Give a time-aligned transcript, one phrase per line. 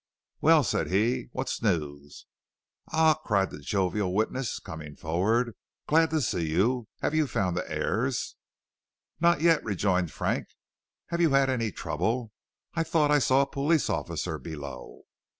[0.41, 2.25] "Well," said he, "what news?"
[2.91, 5.53] "Ah," cried the jovial witness, coming forward,
[5.85, 6.87] "glad to see you.
[7.03, 8.35] Have you found the heirs?"
[9.19, 10.47] "Not yet," rejoined Frank.
[11.09, 12.31] "Have you had any trouble?
[12.73, 15.03] I thought I saw a police officer below."